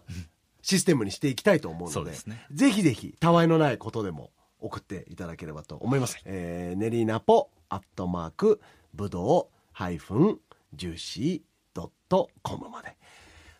[0.61, 6.13] システムにしていきたいと思うので、でね、ぜひぜひ、たわいのないことでも送っていただければと思います。
[6.13, 8.61] はい、えー、ネリナポ、アットマーク、
[8.93, 10.39] ぶどう、ハイフン、
[10.73, 11.41] ジューシー、
[11.73, 12.95] ドット、コムまで。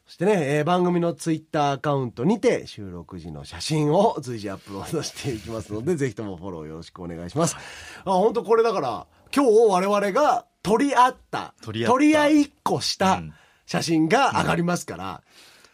[0.05, 7.57] そしてね、えー、番組のツイッターアカウントにて収録時の写真を随時アップロードしていきますので、ぜひともフォローよろしくお願いします。
[8.05, 13.21] あ、本当これだから、今日我々が取り合った取り合い一個した
[13.65, 15.21] 写真が上がりますから、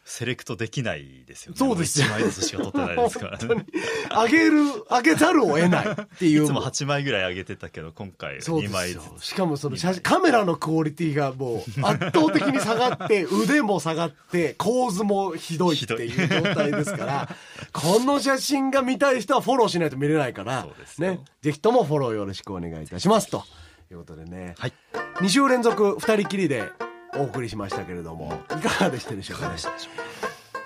[0.09, 1.57] セレクトできないですよね。
[1.57, 2.07] そうですよ。
[2.07, 3.65] 1枚ずつしか撮ってないですからね。
[4.09, 6.43] あげる、あげざるを得ないっていう。
[6.45, 9.25] いつも8枚ぐらいあげてたけど、今回2枚ずつ。
[9.25, 17.35] しかもその写真、カメラのクオリティがもう圧倒的に下がって、 腕も下がって、構図もひどいっていう状態ですから、
[17.73, 20.65] この写真が見たい人はフォローしないと見れないから、
[20.99, 21.19] ね。
[21.41, 23.29] ぜひともフォローよろしくお願いいたします。
[23.29, 23.43] と
[23.91, 24.55] いうことでね。
[24.57, 24.73] はい。
[25.15, 26.69] 2週連続2人きりで
[27.17, 29.55] お送りしましたけれども、いかがでしたでしょうかね。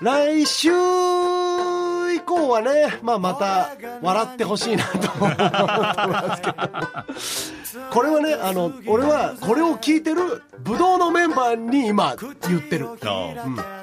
[0.02, 7.61] 来週以降はね、まあまた笑ってほしいなと思ってますけど
[7.92, 12.16] これはねあの俺はこれを聞いてるブドウのメンバーに今
[12.48, 12.98] 言ってる、うん、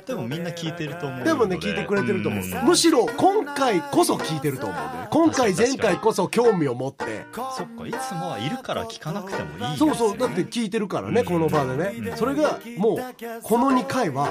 [0.05, 1.39] でもみんな聞いてると思うで。
[1.39, 7.25] もね聞いてくれてると思う、むしろ今回こそ聞いてると思うね、今回前回こそ興味を持って。
[7.33, 12.99] そっかいつもはいるから聞かなくてもいい、ね、そうそうだって聞いてるからね、この場でね、それがもう
[13.43, 14.29] この2回は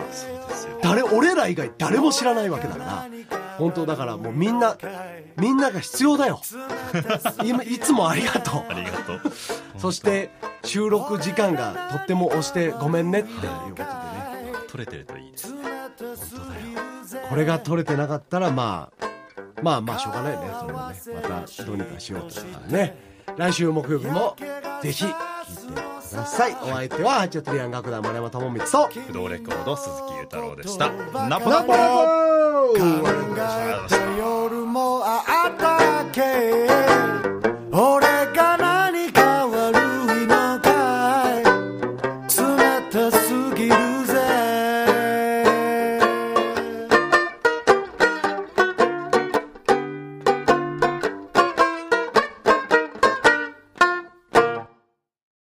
[0.83, 3.07] 誰俺ら以外誰も知らないわけだから。
[3.57, 4.77] 本当だからもうみんな
[5.35, 6.41] みんなが必要だよ。
[7.67, 8.65] いつもありがとう。
[8.69, 9.21] ありがとう
[9.77, 10.31] そして
[10.63, 13.29] 収録時間がとっても押してごめんねって。
[13.29, 13.87] いうことでね、
[14.67, 15.59] 取、れてるといいですね。
[15.63, 17.27] 本当だよ。
[17.29, 19.07] これが取れてなかったらまあ
[19.61, 20.39] まあまあしょうがないね。
[20.59, 22.97] それはねまたどうにかしようとかね。
[23.35, 24.35] 来週木曜日も
[24.81, 25.15] ぜひ聴いて
[26.09, 26.55] ください。
[26.63, 30.91] お相手はハチャトリアン楽団丸山智光と不動レコード鈴木裕太郎でした。
[31.27, 31.73] ナポナポ。
[31.73, 31.77] 考
[32.75, 32.79] え
[33.89, 36.21] て夜もあったけ。
[37.71, 38.16] 俺